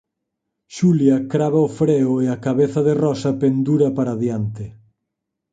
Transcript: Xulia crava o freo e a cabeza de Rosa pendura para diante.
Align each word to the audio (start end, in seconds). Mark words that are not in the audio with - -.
Xulia 0.75 1.17
crava 1.31 1.59
o 1.67 1.69
freo 1.79 2.13
e 2.23 2.25
a 2.35 2.41
cabeza 2.45 2.79
de 2.87 2.93
Rosa 3.03 3.31
pendura 3.41 3.87
para 3.97 4.19
diante. 4.23 4.65